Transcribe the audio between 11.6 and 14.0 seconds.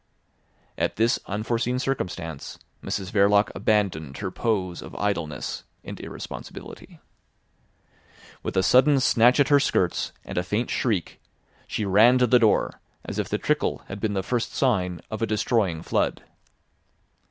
she ran to the door, as if the trickle had